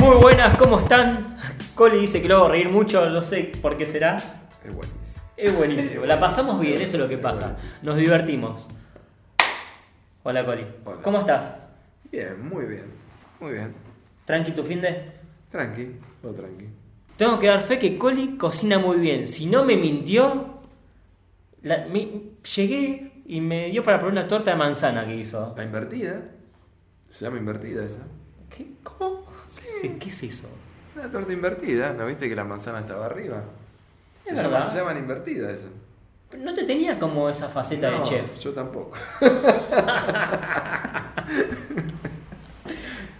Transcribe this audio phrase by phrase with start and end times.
[0.00, 1.26] Muy buenas, ¿cómo están?
[1.74, 4.16] Coli dice que lo hago reír mucho, no sé por qué será.
[4.64, 5.24] Es buenísimo.
[5.36, 7.56] Es buenísimo, la pasamos bien, eso es lo que pasa.
[7.82, 8.66] Nos divertimos.
[10.24, 10.66] Hola Coli.
[10.84, 11.02] Hola.
[11.02, 11.54] ¿Cómo estás?
[12.10, 12.84] Bien, muy bien.
[13.40, 13.74] Muy bien.
[14.24, 15.12] ¿Tranqui tu fin de?
[15.50, 16.66] Tranqui, todo tranqui.
[17.16, 19.28] Tengo que dar fe que Coli cocina muy bien.
[19.28, 20.58] Si no me mintió,
[21.62, 25.54] la- mi- llegué y me dio para probar una torta de manzana que hizo.
[25.56, 26.22] La invertida.
[27.08, 28.00] Se llama invertida esa.
[28.54, 28.66] ¿Qué?
[28.82, 29.24] ¿Cómo?
[29.48, 30.48] Sí, ¿Qué es eso?
[30.96, 31.92] Una torta invertida.
[31.92, 33.42] ¿No viste que la manzana estaba arriba?
[34.26, 35.68] Es se, llaman, se llaman invertida esa.
[36.36, 38.38] No te tenía como esa faceta No, de chef.
[38.38, 38.96] Yo tampoco.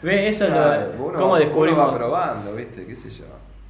[0.02, 0.28] ¿Ve?
[0.28, 1.88] Eso es Ah, lo, uno, ¿Cómo uno descubrimos?
[1.88, 2.86] va probando, ¿viste?
[2.86, 3.24] ¿Qué sé yo?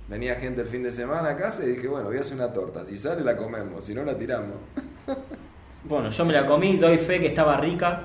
[0.08, 2.52] Venía gente el fin de semana a casa y dije, bueno, voy a hacer una
[2.52, 2.84] torta.
[2.86, 3.84] Si sale, la comemos.
[3.84, 4.56] Si no, la tiramos.
[5.84, 8.02] Bueno, yo me la comí, doy fe que estaba rica.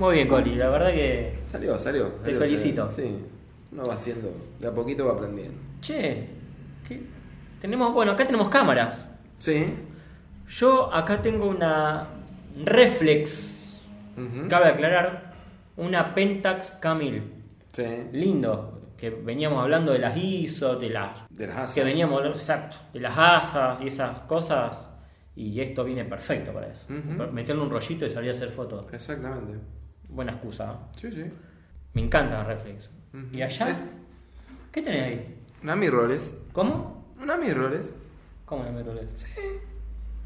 [0.00, 1.40] Muy bien, Coli, la verdad que.
[1.44, 2.06] Salió, salió.
[2.24, 2.88] Te felicito.
[2.88, 3.10] salió.
[3.10, 3.24] Sí.
[3.72, 4.32] Uno va haciendo.
[4.58, 5.60] De a poquito va aprendiendo.
[5.82, 6.26] Che,
[6.88, 7.02] ¿qué?
[7.60, 7.92] tenemos.
[7.92, 9.06] Bueno, acá tenemos cámaras.
[9.38, 9.74] Sí.
[10.48, 12.08] Yo acá tengo una
[12.64, 13.78] Reflex,
[14.48, 15.34] cabe aclarar,
[15.76, 17.22] una Pentax K1000.
[17.70, 17.84] Sí.
[18.12, 21.28] Lindo, que veníamos hablando de las ISO, de las.
[21.28, 21.74] De las asas.
[21.74, 24.86] Que veníamos hablando, exacto, de las asas y esas cosas.
[25.36, 26.86] Y esto viene perfecto para eso.
[26.88, 27.30] Ujú.
[27.34, 28.86] Meterle un rollito y salir a hacer fotos.
[28.94, 29.58] Exactamente.
[30.10, 30.66] Buena excusa.
[30.66, 30.88] ¿no?
[30.96, 31.24] Sí, sí.
[31.94, 32.90] Me encanta Reflex.
[33.32, 33.68] ¿Y allá?
[33.70, 33.82] Es-
[34.72, 35.36] ¿Qué tenés ahí?
[35.62, 36.34] Una mirrorless.
[36.52, 37.04] ¿Cómo?
[37.20, 37.96] Una mirrorless.
[38.44, 39.02] ¿Cómo no me rolé?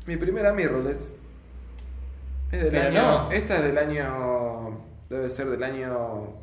[0.07, 1.13] Mi primera mirrorless.
[2.53, 3.03] Es del Pero año.
[3.25, 3.31] no.
[3.33, 4.81] Esta es del año.
[5.11, 6.35] Debe ser del año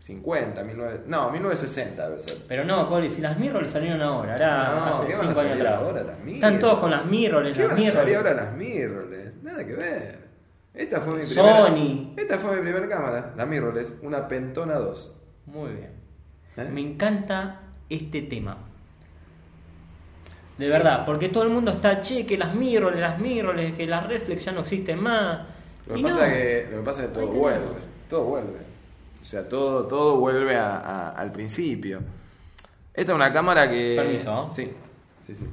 [0.00, 2.38] 50, 19, no, 1960 debe ser.
[2.48, 5.40] Pero no, Coli, si las mirrorless salieron ahora, ahora No, hace ¿qué van a cinco
[5.40, 5.82] años salir atrás.
[5.82, 6.60] ahora las Están mirrorless?
[6.60, 8.16] todos con las mirrorless, ¿Qué las van a salir mirrorless.
[8.16, 9.42] ahora las mirrorless?
[9.42, 10.29] Nada que ver.
[10.74, 11.66] Esta fue mi primera.
[11.66, 12.12] Sony.
[12.16, 15.20] Esta fue mi primera cámara, la mirrorless, una Pentona 2.
[15.46, 15.90] Muy bien.
[16.56, 16.68] ¿Eh?
[16.72, 18.56] Me encanta este tema.
[20.58, 24.06] De verdad, porque todo el mundo está, che, que las mirrorless, las mirrorless, que las
[24.06, 25.40] reflex ya no existen más.
[25.86, 26.32] Lo que, Y pasa no.
[26.34, 27.40] que, lo que pasa es que todo tenemos.
[27.40, 27.80] vuelve,
[28.10, 28.58] todo vuelve.
[29.20, 32.00] O sea, todo, todo vuelve a- a- al principio.
[32.92, 33.94] Esta es una cámara que...
[33.96, 34.48] Permiso.
[34.50, 34.70] Sí,
[35.26, 35.46] sí, sí.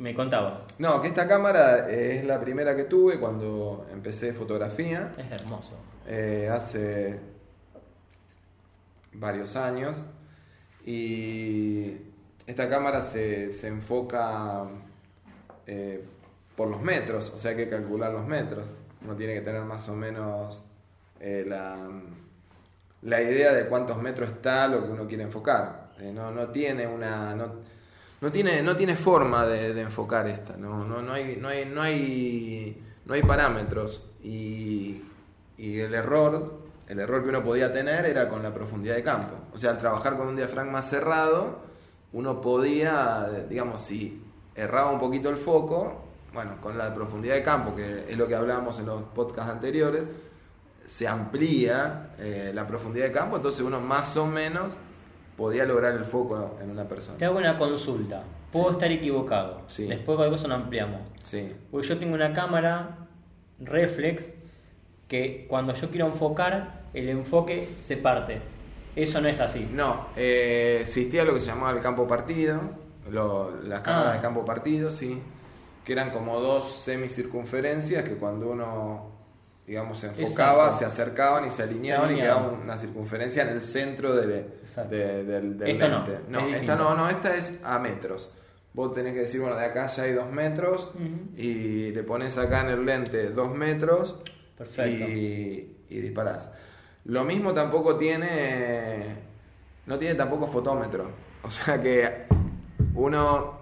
[0.00, 0.64] Me contabas.
[0.78, 5.74] No, que esta cámara es la primera que tuve cuando empecé fotografía, Es hermoso.
[6.06, 7.20] eh, hace
[9.12, 9.96] varios años.
[10.86, 11.96] Y
[12.46, 14.64] esta cámara se, se enfoca
[15.66, 16.02] eh,
[16.56, 18.68] por los metros, o sea hay que calcular los metros.
[19.04, 20.64] Uno tiene que tener más o menos
[21.20, 21.76] eh, la,
[23.02, 25.90] la idea de cuántos metros está lo que uno quiere enfocar.
[26.14, 27.34] No, no tiene una.
[27.36, 27.52] No,
[28.20, 31.82] no tiene, no tiene forma de, enfocar esta, no, no, no, hay, no, hay, no,
[31.82, 34.10] hay, no hay parámetros.
[34.22, 35.02] Y,
[35.56, 39.36] y el error, el error que uno podía tener era con la profundidad de campo.
[39.52, 41.60] O sea, al trabajar con un diafragma cerrado,
[42.12, 44.22] uno podía, digamos, si
[44.54, 48.34] erraba un poquito el foco, bueno, con la profundidad de campo, que es lo que
[48.34, 50.08] hablábamos en los podcasts anteriores,
[50.84, 54.76] se amplía eh, la profundidad de campo, entonces uno más o menos
[55.40, 57.16] podía lograr el foco en una persona.
[57.16, 58.22] Te hago una consulta.
[58.52, 58.72] Puedo Sí.
[58.72, 59.62] estar equivocado.
[59.68, 59.86] Sí.
[59.86, 61.00] Después cualquier cosa lo ampliamos.
[61.22, 62.98] Sí, Porque yo tengo una cámara
[63.58, 64.22] reflex
[65.08, 68.42] que cuando yo quiero enfocar, el enfoque se parte.
[68.94, 69.66] Eso no es así.
[69.72, 72.60] No, eh, existía lo que se llamaba el campo partido,
[73.10, 74.16] lo- las cámaras Ah.
[74.16, 75.22] de campo partido, sí,
[75.86, 79.10] que eran como dos semicircunferencias que cuando uno,
[79.66, 80.78] digamos, se enfocaba, Exacto.
[80.78, 84.46] se acercaban y se alineaban, Se y quedaba una circunferencia en el centro de-
[84.88, 86.14] del, del Esta no, lente.
[86.14, 88.34] es No, esta no, no, esta es a metros.
[88.72, 90.90] Vos tenés que decir, bueno, de acá ya hay dos metros
[91.36, 94.20] y le pones acá en el lente dos metros
[94.56, 95.08] Perfecto.
[95.10, 96.52] y, y disparás.
[97.04, 99.16] Lo mismo tampoco tiene,
[99.86, 101.10] no tiene tampoco fotómetro.
[101.42, 102.26] O sea que
[102.94, 103.59] uno,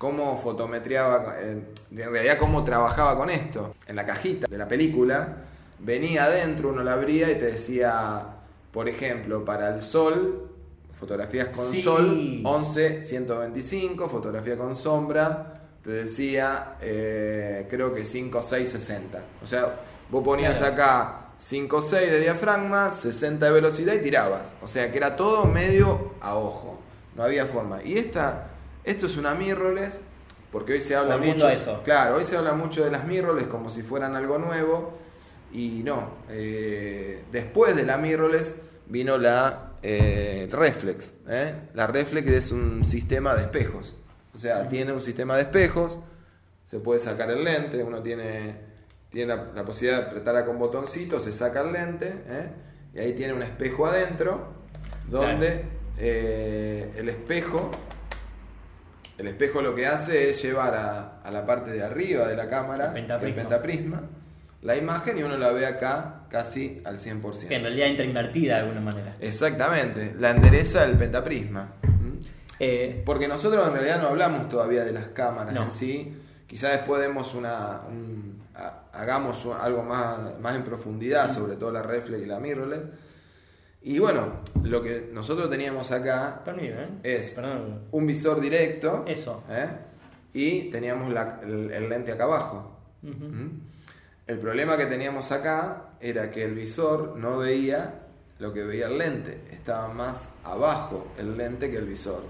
[0.00, 3.74] cómo fotometriaba, eh, en realidad cómo trabajaba con esto.
[3.86, 5.36] En la cajita de la película,
[5.78, 8.24] venía adentro, uno la abría y te decía,
[8.72, 10.48] por ejemplo, para el sol,
[10.98, 11.82] fotografías con Sí.
[11.82, 19.22] sol, 11, 125, fotografía con sombra, te decía, eh, creo que 5, 6, 60.
[19.44, 19.80] O sea,
[20.10, 20.72] vos ponías Claro.
[20.72, 24.54] acá 5, 6 de diafragma, 60 de velocidad y tirabas.
[24.62, 26.78] O sea, que era todo medio a ojo.
[27.16, 27.82] No había forma.
[27.82, 28.46] Y esta,
[28.84, 30.00] esto es una mirrorless,
[30.52, 31.46] porque hoy se habla Volviendo mucho.
[31.46, 31.82] a eso.
[31.84, 34.98] Claro, hoy se habla mucho de las mirrorless como si fueran algo nuevo.
[35.52, 38.56] Y no, eh, después de la mirrorless
[38.86, 41.12] vino la eh, reflex.
[41.28, 41.54] ¿eh?
[41.74, 43.96] La reflex es un sistema de espejos.
[44.34, 45.98] O sea, tiene un sistema de espejos,
[46.64, 48.54] se puede sacar el lente, uno tiene,
[49.10, 52.14] tiene la, la posibilidad de apretar acá un botoncito, se saca el lente,
[52.94, 54.52] y ahí tiene un espejo adentro,
[55.08, 55.64] donde
[55.98, 57.72] el espejo,
[59.20, 62.48] el espejo lo que hace es llevar a, a la parte de arriba de la
[62.48, 63.28] cámara, El pentaprisma.
[63.28, 64.02] el pentaprisma,
[64.62, 67.48] la imagen y uno la ve acá casi al 100%.
[67.48, 69.16] Que en realidad entra invertida de alguna manera.
[69.20, 71.72] Exactamente, la endereza del pentaprisma.
[71.82, 72.18] ¿Mm?
[72.58, 75.64] Eh, Porque nosotros en realidad no hablamos todavía de las cámaras No.
[75.64, 76.16] en sí.
[76.46, 81.82] Quizás después demos una, un- ha- hagamos algo más, más en profundidad sobre todo la
[81.82, 82.82] reflex y la mirrorless.
[83.82, 86.88] Y bueno, lo que nosotros teníamos acá permiso, ¿eh?
[87.02, 87.80] Es- Perdón.
[87.90, 89.42] un visor directo Eso.
[89.48, 89.68] ¿eh?
[90.34, 92.76] y teníamos la- el, el lente acá abajo.
[93.02, 93.48] ¿Mm?
[94.26, 98.02] El problema que teníamos acá era que el visor no veía
[98.38, 102.22] lo que veía el lente, estaba más abajo el lente que el visor.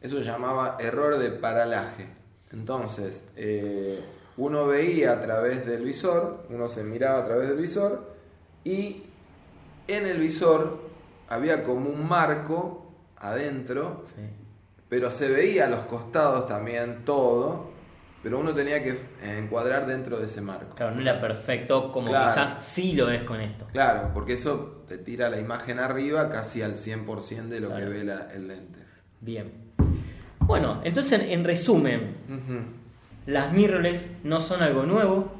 [0.00, 2.06] Eso se llamaba error de paralaje.
[2.52, 4.00] Entonces, eh,
[4.36, 8.12] uno veía a través del visor, uno se miraba a través del visor
[8.64, 9.04] y
[9.88, 10.80] en el visor
[11.28, 14.22] había como un marco adentro Sí.
[14.88, 17.70] pero se veía a los costados también todo,
[18.22, 20.74] pero uno tenía que encuadrar dentro de ese marco.
[20.76, 22.26] Claro, no era perfecto como Claro.
[22.26, 23.66] quizás sí lo es con esto.
[23.72, 27.84] Claro, porque eso te tira la imagen arriba casi al 100% de lo Claro.
[27.84, 28.80] que ve la- el lente.
[29.20, 29.50] Bien.
[30.40, 32.16] Bueno, entonces en resumen,
[33.26, 35.32] las mirrorless no son algo nuevo.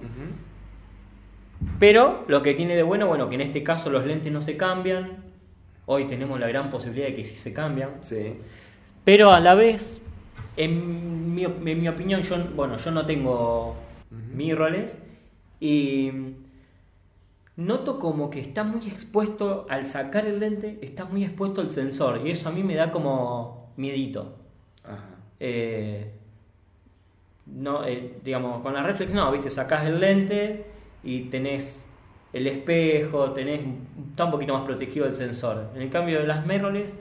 [1.78, 4.56] Pero lo que tiene de bueno, bueno, que en este caso los lentes no se
[4.56, 5.24] cambian.
[5.86, 7.90] Hoy tenemos la gran posibilidad de que sí se cambian.
[8.02, 8.38] Sí,
[9.04, 10.00] Pero a la vez,
[10.56, 13.76] en mi, en mi opinión, yo, bueno, yo no tengo
[14.10, 14.20] Ujú.
[14.32, 14.96] mirrorless
[15.60, 16.12] y
[17.56, 22.20] noto como que está muy expuesto, al sacar el lente, está muy expuesto el sensor
[22.24, 24.36] y eso a mí me da como miedito.
[24.84, 25.08] ajá.
[25.40, 26.12] Eh,
[27.46, 30.64] no, eh, digamos, con la reflex no, viste, sacás el lente
[31.02, 31.84] y tenés
[32.32, 33.60] el espejo, tenés,
[34.10, 35.70] está un poquito más protegido el sensor.
[35.74, 36.92] En el cambio de las mirrorless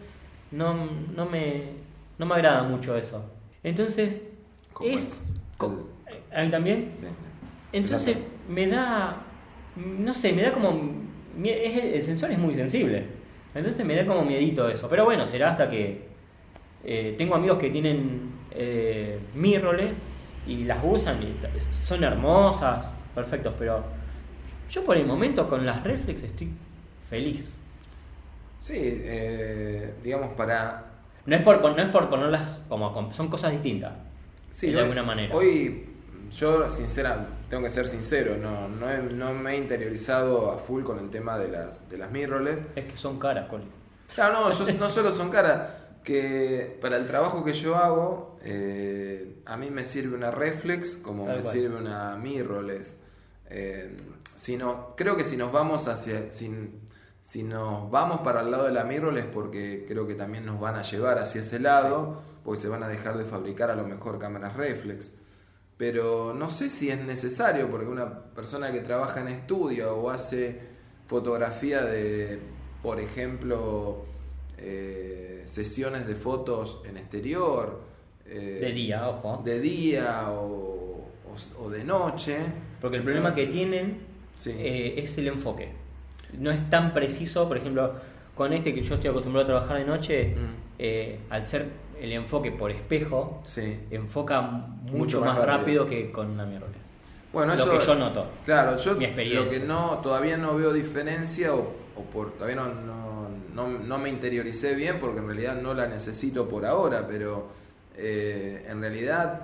[0.52, 0.74] no,
[1.16, 1.64] no, me,
[2.18, 3.24] no me agrada mucho eso.
[3.64, 4.30] Entonces,
[4.74, 5.34] Como es...
[6.34, 6.92] ¿A mí también?
[7.00, 7.06] sí.
[7.74, 8.18] Entonces
[8.50, 9.18] me da,
[9.76, 10.78] no sé, me da como,
[11.42, 13.06] el, sensor es muy sensible,
[13.56, 16.02] entonces me da como miedito eso, pero bueno, será hasta que
[16.84, 20.02] eh, tengo amigos que tienen eh, mirrorless
[20.46, 21.34] y las usan y
[21.86, 23.84] son hermosas, perfectos, pero
[24.70, 26.52] yo por el momento con las reflex estoy
[27.10, 27.50] feliz.
[28.60, 30.86] Sí, eh, digamos para...
[31.26, 33.94] No es por, no es por ponerlas como, son cosas distintas,
[34.52, 35.36] Sí, de hoy- alguna manera.
[35.36, 35.88] Hoy
[36.32, 40.84] yo, sincera, tengo que ser sincero, no, no, he- no me he interiorizado a full
[40.84, 42.66] con el tema de las, de las mirrorless.
[42.76, 43.66] Es que son caras, Coli.
[44.16, 45.70] Claro, no, yo- no solo son caras,
[46.04, 51.26] que para el trabajo que yo hago, eh, a mí me sirve una reflex como
[51.26, 51.54] Tal me cual.
[51.54, 52.98] sirve una mirrorless.
[53.54, 53.98] Eh,
[54.36, 56.50] si no, creo que si nos vamos hacia, si,
[57.22, 60.76] si nos vamos para el lado de la mirrorless, porque creo que también nos van
[60.76, 64.18] a llevar hacia ese lado, porque se van a dejar de fabricar a lo mejor
[64.20, 65.14] cámaras reflex.
[65.78, 70.60] Pero no sé si es necesario, porque una persona que trabaja en estudio o hace
[71.08, 72.40] fotografía de,
[72.82, 74.06] por ejemplo,
[74.58, 77.82] eh, sesiones de fotos en exterior,
[78.26, 79.42] eh, De día, ojo.
[79.44, 80.81] de día o,
[81.34, 82.38] o- o de noche.
[82.80, 84.00] Porque el problema que tienen
[84.36, 84.52] Sí.
[84.58, 85.70] eh, es el enfoque.
[86.38, 87.94] No es tan preciso, por ejemplo,
[88.36, 90.54] con este que yo estoy acostumbrado a trabajar de noche, Mm.
[90.80, 91.68] eh, al ser
[92.00, 93.80] el enfoque por espejo, Sí.
[93.92, 95.84] enfoca mucho, Mucho más, más rápido.
[95.84, 95.86] rápido.
[95.86, 96.82] que con una mirrorless.
[97.34, 98.26] Bueno, Lo eso, que yo noto.
[98.46, 99.60] Claro, yo Mi lo experiencia.
[99.60, 101.60] que no todavía no veo diferencia o,
[101.96, 105.88] o por todavía no, no, no- no me interioricé bien porque en realidad no la
[105.88, 107.48] necesito por ahora, pero
[107.96, 109.42] eh, en realidad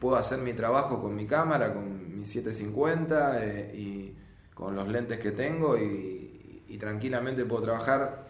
[0.00, 4.14] puedo hacer mi trabajo con mi cámara, con mi 750 eh, y
[4.54, 8.26] con los lentes que tengo y, y tranquilamente puedo trabajar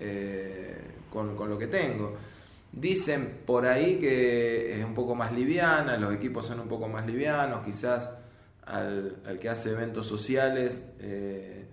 [0.00, 0.76] eh,
[1.10, 2.16] con, con lo que tengo.
[2.70, 7.06] Dicen por ahí que es un poco más liviana, los equipos son un poco más
[7.06, 8.10] livianos, quizás
[8.66, 11.66] al, al que hace eventos sociales eh,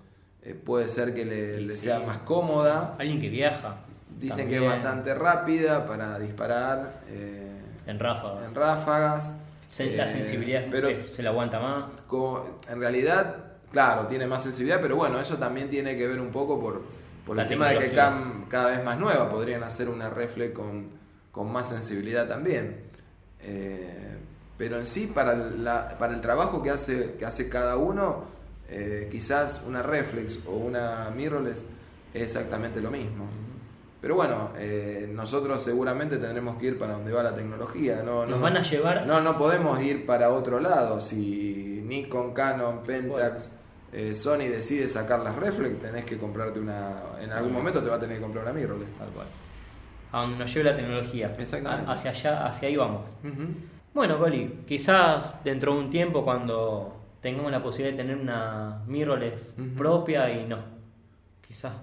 [0.54, 1.82] puede ser que le, Y le sí.
[1.82, 2.96] sea más cómoda.
[3.00, 3.78] Alguien que viaja.
[4.20, 7.55] Dicen que es bastante rápida para disparar eh,
[7.88, 8.50] En ráfagas.
[8.50, 9.32] en ráfagas.
[9.78, 12.02] La eh, sensibilidad pero se la aguanta más.
[12.08, 13.36] como- en realidad,
[13.72, 16.82] claro, tiene más sensibilidad, pero bueno, eso también tiene que ver un poco por,
[17.26, 20.54] por La el tema de que cam- cada vez más nueva podrían hacer una reflex
[20.54, 20.88] con,
[21.32, 22.84] con más sensibilidad también.
[23.42, 24.18] Eh,
[24.58, 28.24] pero en sí, para, la- para el trabajo que hace, que hace cada uno,
[28.70, 31.66] eh, quizás una reflex o una mirrorless
[32.14, 33.26] es exactamente lo mismo.
[34.06, 38.04] Pero bueno, eh, nosotros seguramente tendremos que ir para donde va la tecnología.
[38.06, 41.02] No, Nos no- van a llevar- No, no podemos ir para otro lado.
[41.02, 43.58] Si Nikon, Canon, Pentax
[43.92, 46.98] eh, Sony decide sacar las reflex, tenés que comprarte una.
[47.20, 48.94] En algún momento te va a tener que comprar una mirrorless.
[48.96, 49.26] Tal cual.
[50.12, 51.36] A donde nos lleve la tecnología.
[51.40, 51.90] Exactamente.
[51.90, 53.12] A- hacia allá, hacia ahí vamos.
[53.92, 59.56] Bueno, Coli, quizás dentro de un tiempo cuando tengamos la posibilidad de tener una mirrorless
[59.76, 60.60] propia y nos
[61.48, 61.74] quizás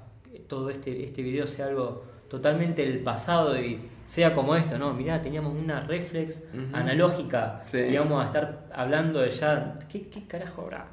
[0.41, 4.93] todo este, este video sea algo totalmente del pasado y sea como esto, ¿no?
[4.95, 7.79] Mirá, teníamos una reflex analógica Sí.
[7.79, 10.87] y vamos a estar hablando de ya, ¿qué, qué carajo habrá?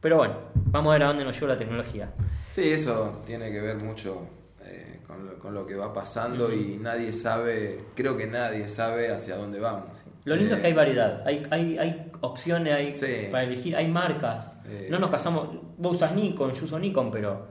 [0.00, 0.34] Pero bueno,
[0.66, 2.10] vamos a ver a dónde nos lleva la tecnología.
[2.50, 4.26] Sí, eso tiene que ver mucho
[4.64, 9.10] eh, con, lo, con lo que va pasando y nadie sabe, creo que nadie sabe
[9.12, 10.04] hacia dónde vamos.
[10.24, 13.28] Lo lindo Eh, es que hay variedad, hay, hay, hay opciones hay Sí.
[13.30, 14.52] para elegir, hay marcas.
[14.66, 14.88] Eh.
[14.90, 17.46] No nos casamos, vos usas Nikon, yo uso Nikon, pero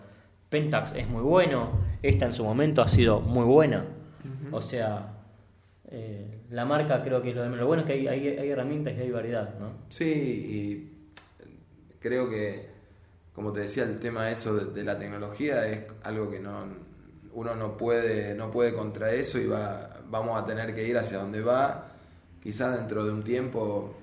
[0.54, 1.72] Pentax es muy bueno,
[2.04, 3.86] esta en su momento ha sido muy buena.
[4.52, 5.14] O sea,
[5.90, 7.44] eh, la marca creo que lo.
[7.50, 9.72] Lo bueno es que hay, hay, hay herramientas y hay variedad, ¿no?
[9.90, 12.68] Sí, y creo que,
[13.34, 16.68] como te decía, el tema eso de, de la tecnología es algo que no
[17.34, 21.18] uno no puede, no puede contra eso y va, vamos a tener que ir hacia
[21.18, 21.88] donde va.
[22.44, 23.96] Quizás dentro de un tiempo,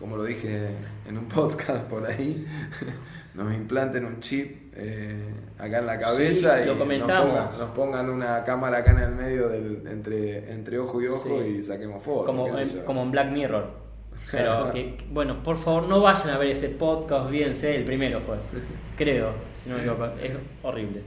[0.00, 0.68] como lo dije
[1.06, 2.44] en un podcast por ahí,
[3.34, 5.28] nos implanten un chip eh,
[5.58, 9.10] acá en la cabeza Sí, y nos pongan, nos pongan una cámara acá en el
[9.10, 11.56] medio del, entre, entre ojo y ojo Sí.
[11.58, 12.26] y saquemos fotos.
[12.26, 13.70] Como, en, como en Black Mirror.
[14.32, 18.36] Pero que- bueno, por favor no vayan a ver ese podcast, olvídense, el primero fue,
[18.96, 21.02] creo, si no me equivoco, es horrible.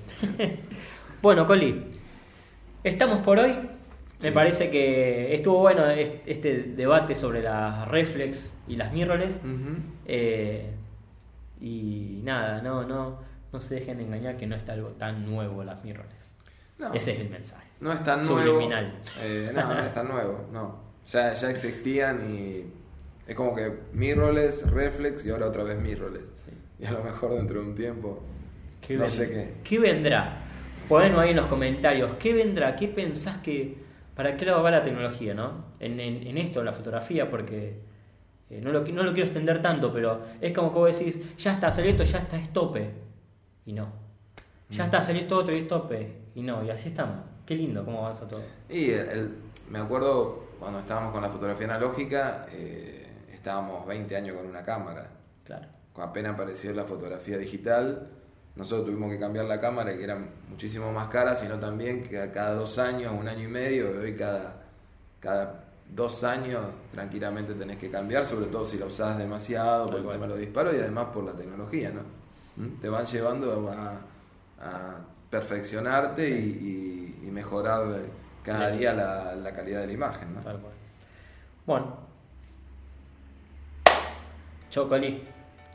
[1.21, 1.83] bueno, Coli,
[2.83, 3.55] estamos por hoy.
[4.21, 4.31] Me Sí.
[4.33, 9.39] parece que estuvo bueno es- este debate sobre las reflex y las mirrorless.
[10.05, 10.69] Eh,
[11.59, 13.19] y nada, no, no,
[13.51, 16.31] no se dejen de engañar que no está algo tan nuevo las mirrorless.
[16.77, 16.93] No.
[16.93, 17.67] Ese es el mensaje.
[17.79, 18.39] No es tan nuevo.
[18.53, 18.93] Subliminal.
[19.21, 20.81] Eh, no, no es tan nuevo, no.
[21.07, 22.65] Ya, ya existían y
[23.27, 26.25] es como que mirrorless, reflex y ahora otra vez mirrorless.
[26.45, 26.51] Sí.
[26.79, 28.23] Y a lo mejor dentro de un tiempo,
[28.81, 29.53] ¿Qué no sé qué.
[29.63, 30.41] ¿Qué vendrá?
[30.89, 32.15] Ponelo ahí en los comentarios.
[32.19, 32.75] ¿Qué vendrá?
[32.75, 33.82] ¿Qué pensás que...
[34.15, 35.65] ¿Para qué lado va la tecnología, no?
[35.79, 37.79] En, en- en esto, en la fotografía, porque...
[38.49, 41.53] eh, no, lo, no lo quiero extender tanto, pero es como que vos decís, ya
[41.53, 42.91] está, salió esto, ya está, es tope.
[43.65, 43.87] Y no.
[44.69, 46.11] Ya está, salió esto otro y es tope.
[46.35, 47.17] Y no, y así estamos.
[47.45, 48.41] Qué lindo cómo avanza todo.
[48.69, 49.35] Y el- el-
[49.69, 55.09] me acuerdo cuando estábamos con la fotografía analógica, eh, estábamos 20 años con una cámara.
[55.43, 55.67] Claro.
[55.97, 58.07] apenas apareció la fotografía digital,
[58.55, 62.31] nosotros tuvimos que cambiar la cámara, que eran muchísimo más caras, sino también que a
[62.31, 64.61] cada dos años, un año y medio, hoy cada,
[65.19, 70.01] cada dos años tranquilamente tenés que cambiar, sobre todo si la usás demasiado por el
[70.03, 72.01] tema de los disparos y además por la tecnología, ¿no?
[72.63, 72.79] ¿Mm?
[72.81, 73.91] Te van llevando a,
[74.61, 74.97] a
[75.29, 76.33] perfeccionarte y,
[77.23, 78.01] y- y mejorar
[78.43, 78.79] cada Bien.
[78.79, 80.41] día la, la calidad de la imagen, ¿no?
[80.41, 80.73] Tal cual.
[81.65, 81.97] Bueno.
[84.69, 85.23] Chau, Coli.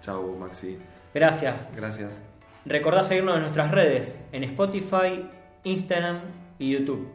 [0.00, 0.78] Chau, Maxi.
[1.14, 1.68] Gracias.
[1.75, 2.27] Gracias.
[2.68, 5.26] Recordá seguirnos en nuestras redes, en Spotify,
[5.64, 6.20] Instagram
[6.58, 7.08] y YouTube.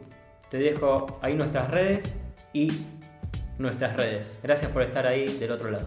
[0.50, 2.12] Te dejo ahí nuestras redes
[2.52, 2.72] y
[3.58, 4.40] nuestras redes.
[4.42, 5.86] Gracias por estar ahí del otro lado.